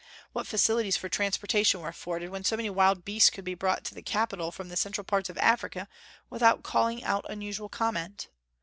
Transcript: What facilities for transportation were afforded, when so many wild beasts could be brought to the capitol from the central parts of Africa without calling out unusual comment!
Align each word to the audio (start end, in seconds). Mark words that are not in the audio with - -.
What 0.33 0.47
facilities 0.47 0.97
for 0.97 1.09
transportation 1.09 1.79
were 1.79 1.89
afforded, 1.89 2.31
when 2.31 2.43
so 2.43 2.55
many 2.57 2.71
wild 2.71 3.05
beasts 3.05 3.29
could 3.29 3.45
be 3.45 3.53
brought 3.53 3.83
to 3.83 3.93
the 3.93 4.01
capitol 4.01 4.51
from 4.51 4.69
the 4.69 4.75
central 4.75 5.05
parts 5.05 5.29
of 5.29 5.37
Africa 5.37 5.87
without 6.27 6.63
calling 6.63 7.03
out 7.03 7.27
unusual 7.29 7.69
comment! 7.69 8.27